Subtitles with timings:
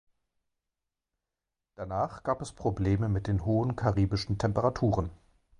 [1.75, 5.11] Danach gab es Probleme mit den hohen karibischen Temperaturen.